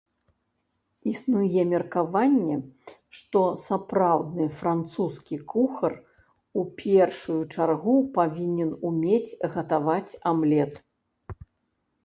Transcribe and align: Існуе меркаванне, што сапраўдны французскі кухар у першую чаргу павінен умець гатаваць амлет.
Існуе 1.11 1.63
меркаванне, 1.73 2.55
што 3.19 3.41
сапраўдны 3.65 4.47
французскі 4.59 5.37
кухар 5.51 5.93
у 6.61 6.63
першую 6.81 7.37
чаргу 7.57 7.95
павінен 8.17 8.71
умець 8.91 9.37
гатаваць 9.59 10.17
амлет. 10.33 10.73